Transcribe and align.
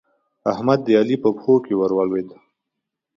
احمد 0.51 0.79
د 0.83 0.87
علي 0.99 1.15
په 1.23 1.29
پښتو 1.35 1.53
کې 1.65 1.73
ور 1.77 1.91
ولوېد. 1.95 2.29